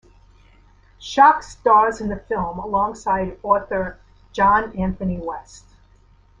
Schoch 0.99 1.43
stars 1.43 2.01
in 2.01 2.09
the 2.09 2.15
film 2.15 2.57
alongside 2.57 3.37
author 3.43 3.99
John 4.33 4.75
Anthony 4.75 5.19
West. 5.19 5.65